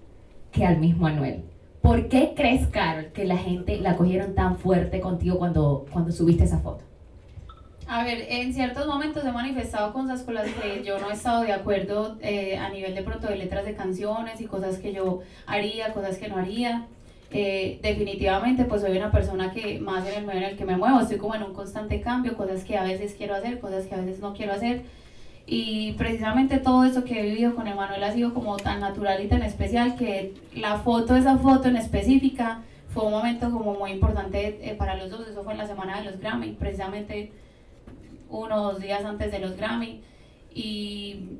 que 0.53 0.65
al 0.65 0.77
mismo 0.77 1.07
Anuel. 1.07 1.50
¿Por 1.81 2.09
qué 2.09 2.33
crees, 2.35 2.67
Carol, 2.67 3.07
que 3.07 3.25
la 3.25 3.37
gente 3.37 3.79
la 3.79 3.97
cogieron 3.97 4.35
tan 4.35 4.57
fuerte 4.57 4.99
contigo 4.99 5.39
cuando, 5.39 5.85
cuando 5.91 6.11
subiste 6.11 6.43
esa 6.43 6.59
foto? 6.59 6.83
A 7.87 8.03
ver, 8.03 8.25
en 8.29 8.53
ciertos 8.53 8.87
momentos 8.87 9.25
he 9.25 9.31
manifestado 9.31 9.91
cosas 9.91 10.21
con 10.21 10.35
las 10.35 10.47
que 10.47 10.83
yo 10.83 10.97
no 10.99 11.09
he 11.09 11.13
estado 11.13 11.41
de 11.41 11.51
acuerdo 11.51 12.17
eh, 12.21 12.57
a 12.57 12.69
nivel 12.69 12.95
de 12.95 13.01
pronto 13.01 13.27
de 13.27 13.35
letras 13.35 13.65
de 13.65 13.75
canciones 13.75 14.39
y 14.39 14.45
cosas 14.45 14.77
que 14.77 14.93
yo 14.93 15.21
haría, 15.45 15.91
cosas 15.91 16.17
que 16.17 16.29
no 16.29 16.37
haría. 16.37 16.85
Eh, 17.33 17.79
definitivamente 17.81 18.65
pues 18.65 18.81
soy 18.81 18.95
una 18.95 19.11
persona 19.11 19.51
que 19.51 19.79
más 19.79 20.07
en 20.07 20.19
el 20.19 20.25
medio 20.25 20.41
en 20.41 20.47
el 20.51 20.57
que 20.57 20.65
me 20.65 20.77
muevo, 20.77 20.99
estoy 20.99 21.17
como 21.17 21.33
en 21.33 21.43
un 21.43 21.53
constante 21.53 22.01
cambio, 22.01 22.37
cosas 22.37 22.63
que 22.63 22.77
a 22.77 22.83
veces 22.83 23.15
quiero 23.17 23.35
hacer, 23.35 23.59
cosas 23.59 23.85
que 23.85 23.95
a 23.95 23.99
veces 23.99 24.19
no 24.19 24.33
quiero 24.33 24.53
hacer. 24.53 24.83
Y 25.45 25.93
precisamente 25.93 26.59
todo 26.59 26.85
eso 26.85 27.03
que 27.03 27.19
he 27.19 27.23
vivido 27.23 27.55
con 27.55 27.67
Emanuel 27.67 28.03
ha 28.03 28.13
sido 28.13 28.33
como 28.33 28.57
tan 28.57 28.79
natural 28.79 29.23
y 29.23 29.27
tan 29.27 29.41
especial 29.41 29.95
que 29.95 30.33
la 30.55 30.77
foto, 30.77 31.15
esa 31.15 31.37
foto 31.37 31.67
en 31.67 31.77
específica, 31.77 32.61
fue 32.93 33.05
un 33.05 33.11
momento 33.11 33.49
como 33.51 33.73
muy 33.73 33.91
importante 33.91 34.59
eh, 34.61 34.75
para 34.75 34.95
los 34.95 35.09
dos. 35.09 35.27
Eso 35.27 35.43
fue 35.43 35.53
en 35.53 35.59
la 35.59 35.67
semana 35.67 35.99
de 35.99 36.05
los 36.05 36.19
Grammy, 36.19 36.51
precisamente 36.51 37.31
uno 38.29 38.55
o 38.55 38.71
dos 38.73 38.81
días 38.81 39.03
antes 39.03 39.31
de 39.31 39.39
los 39.39 39.57
Grammy. 39.57 40.01
Y, 40.53 41.39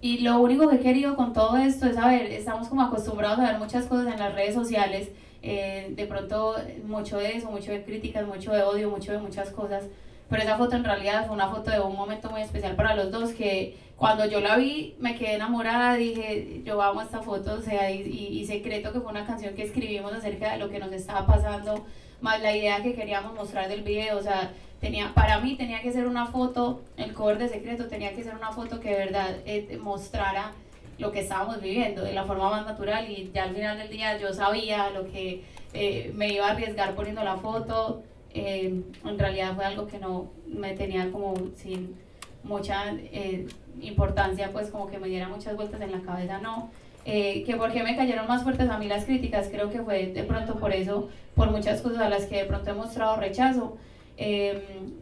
y 0.00 0.18
lo 0.18 0.40
único 0.40 0.68
que 0.68 0.76
he 0.76 0.80
querido 0.80 1.16
con 1.16 1.32
todo 1.32 1.56
esto 1.56 1.86
es, 1.86 1.96
a 1.96 2.08
ver, 2.08 2.26
estamos 2.26 2.68
como 2.68 2.82
acostumbrados 2.82 3.38
a 3.38 3.52
ver 3.52 3.58
muchas 3.58 3.86
cosas 3.86 4.12
en 4.12 4.18
las 4.18 4.34
redes 4.34 4.54
sociales, 4.54 5.10
eh, 5.42 5.92
de 5.96 6.06
pronto 6.06 6.56
mucho 6.84 7.18
de 7.18 7.36
eso, 7.36 7.50
mucho 7.50 7.72
de 7.72 7.84
críticas, 7.84 8.26
mucho 8.26 8.52
de 8.52 8.62
odio, 8.62 8.90
mucho 8.90 9.12
de 9.12 9.18
muchas 9.18 9.50
cosas. 9.50 9.84
Pero 10.30 10.42
esa 10.42 10.56
foto 10.56 10.76
en 10.76 10.84
realidad 10.84 11.26
fue 11.26 11.34
una 11.34 11.48
foto 11.48 11.72
de 11.72 11.80
un 11.80 11.96
momento 11.96 12.30
muy 12.30 12.40
especial 12.40 12.76
para 12.76 12.94
los 12.94 13.10
dos 13.10 13.32
que 13.32 13.76
cuando 13.96 14.24
yo 14.24 14.40
la 14.40 14.56
vi 14.56 14.94
me 15.00 15.16
quedé 15.16 15.34
enamorada, 15.34 15.96
dije, 15.96 16.62
yo 16.64 16.80
amo 16.80 17.02
esta 17.02 17.20
foto, 17.20 17.54
o 17.54 17.60
sea, 17.60 17.90
y, 17.90 18.00
y, 18.00 18.46
secreto 18.46 18.92
que 18.92 19.00
fue 19.00 19.10
una 19.10 19.26
canción 19.26 19.54
que 19.54 19.64
escribimos 19.64 20.12
acerca 20.14 20.52
de 20.52 20.58
lo 20.58 20.70
que 20.70 20.78
nos 20.78 20.92
estaba 20.92 21.26
pasando, 21.26 21.84
más 22.22 22.40
la 22.40 22.56
idea 22.56 22.82
que 22.82 22.94
queríamos 22.94 23.34
mostrar 23.34 23.68
del 23.68 23.82
video, 23.82 24.16
o 24.16 24.22
sea, 24.22 24.52
tenía, 24.80 25.12
para 25.12 25.40
mí 25.40 25.56
tenía 25.56 25.82
que 25.82 25.92
ser 25.92 26.06
una 26.06 26.26
foto, 26.26 26.80
el 26.96 27.12
cover 27.12 27.38
de 27.38 27.48
secreto 27.48 27.88
tenía 27.88 28.14
que 28.14 28.22
ser 28.22 28.34
una 28.34 28.52
foto 28.52 28.80
que 28.80 28.90
de 28.90 28.96
verdad 28.96 29.36
eh, 29.44 29.78
mostrara 29.82 30.52
lo 30.98 31.10
que 31.12 31.20
estábamos 31.20 31.60
viviendo 31.60 32.02
de 32.02 32.12
la 32.12 32.24
forma 32.24 32.50
más 32.50 32.66
natural 32.66 33.10
y 33.10 33.30
ya 33.34 33.44
al 33.44 33.54
final 33.54 33.76
del 33.78 33.90
día 33.90 34.18
yo 34.18 34.32
sabía 34.32 34.90
lo 34.90 35.10
que 35.10 35.42
eh, 35.72 36.12
me 36.14 36.28
iba 36.28 36.46
a 36.46 36.52
arriesgar 36.52 36.94
poniendo 36.94 37.24
la 37.24 37.36
foto, 37.36 38.02
eh, 38.32 38.82
en 39.04 39.18
realidad 39.18 39.54
fue 39.54 39.64
algo 39.64 39.86
que 39.86 39.98
no 39.98 40.30
me 40.46 40.74
tenía 40.74 41.10
como 41.10 41.34
sin 41.56 41.96
mucha 42.42 42.94
eh, 42.96 43.46
importancia, 43.80 44.50
pues 44.52 44.70
como 44.70 44.86
que 44.88 44.98
me 44.98 45.08
diera 45.08 45.28
muchas 45.28 45.56
vueltas 45.56 45.80
en 45.80 45.92
la 45.92 46.00
cabeza, 46.00 46.38
no. 46.38 46.70
Eh, 47.04 47.44
que 47.44 47.56
porque 47.56 47.82
me 47.82 47.96
cayeron 47.96 48.28
más 48.28 48.42
fuertes 48.42 48.68
a 48.68 48.78
mí 48.78 48.86
las 48.86 49.04
críticas, 49.04 49.48
creo 49.50 49.70
que 49.70 49.82
fue 49.82 50.08
de 50.08 50.22
pronto 50.22 50.58
por 50.58 50.72
eso, 50.72 51.08
por 51.34 51.50
muchas 51.50 51.80
cosas 51.80 52.02
a 52.02 52.10
las 52.10 52.26
que 52.26 52.36
de 52.36 52.44
pronto 52.44 52.70
he 52.70 52.74
mostrado 52.74 53.16
rechazo. 53.16 53.78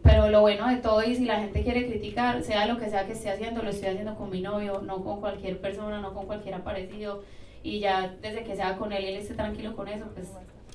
pero 0.03 0.29
lo 0.29 0.41
bueno 0.41 0.67
de 0.69 0.77
todo 0.77 1.03
y 1.03 1.15
si 1.15 1.25
la 1.25 1.39
gente 1.39 1.63
quiere 1.63 1.87
criticar, 1.87 2.41
sea 2.43 2.65
lo 2.65 2.77
que 2.77 2.89
sea 2.89 3.05
que 3.05 3.13
esté 3.13 3.29
haciendo, 3.29 3.61
lo 3.61 3.69
estoy 3.69 3.89
haciendo 3.89 4.15
con 4.15 4.29
mi 4.29 4.41
novio, 4.41 4.81
no 4.81 5.03
con 5.03 5.19
cualquier 5.19 5.59
persona, 5.59 5.99
no 6.01 6.13
con 6.13 6.25
cualquier 6.25 6.55
aparecido. 6.55 7.23
Y 7.61 7.79
ya 7.79 8.15
desde 8.21 8.43
que 8.43 8.55
sea 8.55 8.77
con 8.77 8.93
él 8.93 9.03
y 9.03 9.07
él 9.09 9.17
esté 9.17 9.33
tranquilo 9.33 9.75
con 9.75 9.89
eso, 9.89 10.05
pues 10.13 10.29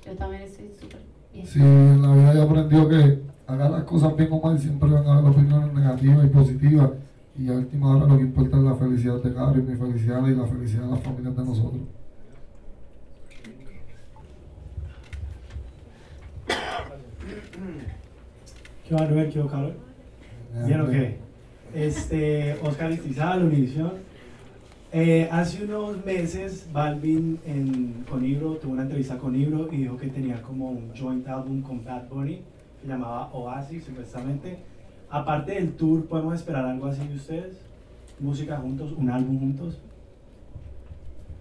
yo 0.04 0.12
también 0.14 0.42
estoy 0.42 0.70
súper 0.78 1.00
Sí, 1.42 1.60
en 1.60 2.00
la 2.00 2.14
vida 2.14 2.34
he 2.34 2.42
aprendido 2.42 2.88
que 2.88 3.18
haga 3.46 3.68
las 3.68 3.82
cosas 3.84 4.16
bien 4.16 4.28
o 4.30 4.40
mal, 4.40 4.58
siempre 4.58 4.88
van 4.88 5.06
a 5.06 5.18
haber 5.18 5.30
opiniones 5.32 5.74
negativas 5.74 6.24
y 6.24 6.28
positivas. 6.28 6.90
Y 7.36 7.48
a 7.48 7.52
última 7.52 7.96
hora 7.96 8.06
lo 8.06 8.16
que 8.16 8.22
importa 8.22 8.56
es 8.56 8.62
la 8.62 8.74
felicidad 8.76 9.20
de 9.20 9.32
Gary, 9.32 9.62
mi 9.62 9.76
felicidad 9.76 10.26
y 10.26 10.34
la 10.34 10.46
felicidad 10.46 10.84
de 10.84 10.90
las 10.90 11.00
familias 11.00 11.36
de 11.36 11.44
nosotros. 11.44 11.82
¿Qué 18.88 18.94
va, 18.94 19.06
Noel? 19.06 19.30
¿Qué 19.32 19.40
va, 19.40 19.50
Carlos? 19.50 19.72
¿Bien 20.66 20.80
o 20.80 20.86
qué? 20.88 21.18
Este, 21.74 22.56
Oscar 22.62 22.92
Istizal, 22.92 23.44
Univisión. 23.44 23.92
Eh, 24.96 25.28
hace 25.32 25.64
unos 25.64 26.04
meses 26.04 26.68
Balvin 26.72 27.40
en, 27.44 28.04
con 28.08 28.24
Ibro 28.24 28.58
tuvo 28.58 28.74
una 28.74 28.82
entrevista 28.82 29.18
con 29.18 29.34
Ibro 29.34 29.68
y 29.72 29.78
dijo 29.78 29.96
que 29.96 30.06
tenía 30.06 30.40
como 30.40 30.70
un 30.70 30.92
joint 30.96 31.26
album 31.26 31.62
con 31.62 31.84
Bad 31.84 32.08
Bunny 32.08 32.42
que 32.80 32.86
llamaba 32.86 33.28
Oasis 33.32 33.86
supuestamente. 33.86 34.56
Aparte 35.10 35.54
del 35.54 35.72
tour, 35.72 36.06
¿podemos 36.06 36.36
esperar 36.36 36.66
algo 36.66 36.86
así 36.86 37.04
de 37.08 37.16
ustedes? 37.16 37.56
¿Música 38.20 38.56
juntos? 38.58 38.92
¿Un 38.96 39.10
álbum 39.10 39.40
juntos? 39.40 39.80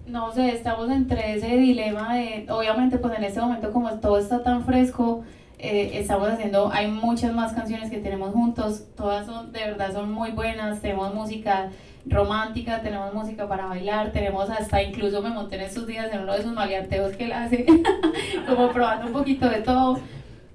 No 0.07 0.33
sé, 0.33 0.49
estamos 0.49 0.89
entre 0.89 1.35
ese 1.35 1.55
dilema 1.55 2.15
de, 2.15 2.47
obviamente 2.49 2.97
pues 2.97 3.15
en 3.15 3.23
este 3.23 3.39
momento 3.39 3.71
como 3.71 3.91
todo 3.99 4.17
está 4.17 4.41
tan 4.41 4.65
fresco, 4.65 5.25
eh, 5.59 5.91
estamos 5.99 6.27
haciendo, 6.27 6.71
hay 6.73 6.89
muchas 6.89 7.31
más 7.35 7.53
canciones 7.53 7.91
que 7.91 7.99
tenemos 7.99 8.33
juntos, 8.33 8.87
todas 8.97 9.27
son, 9.27 9.51
de 9.51 9.59
verdad 9.59 9.93
son 9.93 10.11
muy 10.11 10.31
buenas, 10.31 10.81
tenemos 10.81 11.13
música 11.13 11.69
romántica, 12.05 12.81
tenemos 12.81 13.13
música 13.13 13.47
para 13.47 13.65
bailar, 13.67 14.11
tenemos 14.11 14.49
hasta 14.49 14.83
incluso 14.83 15.21
me 15.21 15.29
monté 15.29 15.55
en 15.55 15.61
estos 15.61 15.87
días 15.87 16.11
en 16.11 16.21
uno 16.21 16.33
de 16.33 16.39
esos 16.39 16.53
maleanteos 16.53 17.15
que 17.15 17.25
él 17.25 17.33
hace, 17.33 17.65
como 18.47 18.71
probando 18.71 19.07
un 19.07 19.13
poquito 19.13 19.49
de 19.49 19.61
todo, 19.61 19.99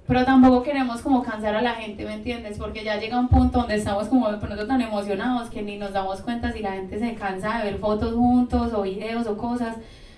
pero 0.07 0.25
tampoco 0.25 0.63
queremos 0.63 1.01
como 1.01 1.23
cansar 1.23 1.55
a 1.55 1.61
la 1.61 1.73
gente, 1.73 2.05
¿me 2.05 2.13
entiendes? 2.13 2.57
Porque 2.57 2.83
ya 2.83 2.99
llega 2.99 3.19
un 3.19 3.29
punto 3.29 3.59
donde 3.59 3.75
estamos 3.75 4.07
como 4.07 4.31
de 4.31 4.37
pronto 4.37 4.65
tan 4.67 4.81
emocionados 4.81 5.49
que 5.49 5.61
ni 5.61 5.77
nos 5.77 5.93
damos 5.93 6.21
cuenta 6.21 6.51
si 6.51 6.59
la 6.59 6.71
gente 6.71 6.99
se 6.99 7.13
cansa 7.15 7.59
de 7.59 7.71
ver 7.71 7.79
fotos 7.79 8.13
juntos 8.13 8.73
o 8.73 8.81
videos 8.83 9.27
o 9.27 9.37
cosas. 9.37 9.75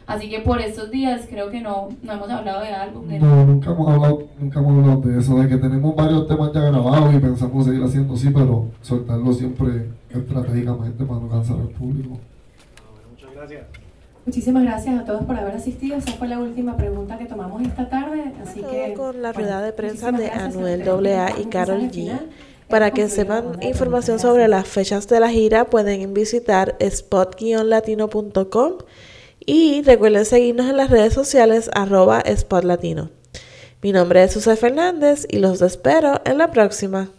Así 0.08 0.30
que 0.30 0.40
por 0.40 0.60
estos 0.60 0.92
días 0.92 1.26
creo 1.30 1.50
que 1.50 1.62
no, 1.62 1.90
no 2.04 2.14
hemos 2.14 2.30
hablado 2.30 2.62
de 2.62 2.70
algo. 2.70 3.04
No, 3.06 3.46
nunca 3.46 3.72
hemos, 3.72 3.88
hablado, 3.88 4.28
nunca 4.40 4.60
hemos 4.60 4.84
hablado 4.84 5.02
de 5.02 5.20
eso, 5.20 5.36
de 5.36 5.48
que 5.48 5.58
tenemos 5.58 5.96
varios 5.96 6.28
temas 6.28 6.52
ya 6.54 6.62
grabados 6.62 7.14
y 7.14 7.20
pensamos 7.20 7.66
seguir 7.66 7.84
haciendo 7.84 8.14
así, 8.14 8.30
pero 8.30 8.66
soltarlo 8.82 9.32
siempre 9.32 10.01
estratégicamente 10.14 11.04
para 11.04 11.20
no 11.20 11.30
cansar 11.30 11.58
al 11.60 11.70
público. 11.70 12.20
Muchas 13.12 13.34
gracias. 13.34 13.66
Muchísimas 14.26 14.64
gracias 14.64 15.00
a 15.00 15.06
todos 15.06 15.24
por 15.24 15.36
haber 15.36 15.56
asistido. 15.56 15.98
Esa 15.98 16.12
fue 16.14 16.28
la 16.28 16.40
última 16.40 16.78
pregunta 16.78 17.18
que 17.18 17.26
tomamos 17.26 17.62
esta 17.64 17.90
tarde. 17.90 18.34
Así 18.42 18.62
que 18.62 18.94
con 18.96 19.22
la 19.22 19.34
rueda 19.34 19.62
de 19.62 19.74
prensa 19.74 20.12
de 20.12 20.30
Anuel 20.30 20.88
AA 20.88 21.40
y 21.40 21.46
Carol 21.46 21.90
G. 21.90 22.20
Para 22.68 22.92
que 22.92 23.10
sepan 23.10 23.58
información 23.64 24.20
sobre 24.20 24.48
las 24.48 24.68
fechas 24.68 25.08
de 25.08 25.20
la 25.20 25.30
gira, 25.30 25.66
pueden 25.66 26.14
visitar 26.14 26.78
spot-latino.com 26.80 28.74
y 29.46 29.82
recuerden 29.82 30.26
seguirnos 30.26 30.70
en 30.70 30.78
las 30.78 30.90
redes 30.90 31.14
sociales 31.14 31.70
arroba 31.74 32.24
spotlatino. 32.34 33.10
Mi 33.82 33.92
nombre 33.92 34.24
es 34.24 34.34
Susana 34.34 34.56
Fernández 34.56 35.26
y 35.30 35.40
los 35.40 35.62
espero 35.62 36.22
en 36.24 36.38
la 36.38 36.52
próxima. 36.52 37.10